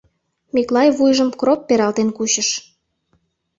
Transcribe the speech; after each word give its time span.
Миклай 0.55 0.89
вуйжым 0.97 1.29
кроп 1.39 1.59
пералтен 1.67 2.09
кучыш. 2.17 2.49